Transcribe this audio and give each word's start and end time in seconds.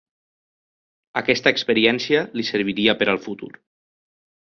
Aquesta 1.21 1.53
experiència 1.55 2.21
li 2.39 2.45
serviria 2.47 2.97
per 3.03 3.09
al 3.15 3.21
futur. 3.27 3.51